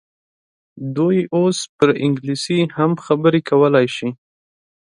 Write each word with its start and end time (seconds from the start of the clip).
دوی 0.95 1.17
اوس 1.35 1.57
پر 1.77 1.89
انګلیسي 2.05 2.59
هم 2.75 2.91
خبرې 3.05 3.41
کولای 3.49 3.87
شي. 3.95 4.09